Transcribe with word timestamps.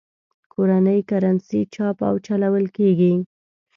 کورنۍ 0.53 0.99
کرنسي 1.09 1.61
چاپ 1.73 1.97
او 2.07 2.15
چلول 2.25 2.65
کېږي. 2.77 3.13